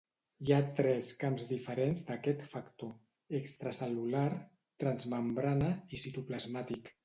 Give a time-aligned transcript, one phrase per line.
[0.45, 2.91] Hi ha tres camps diferents d'aquest factor:
[3.43, 4.25] extracel·lular,
[4.85, 6.95] transmembrana i citoplasmàtic.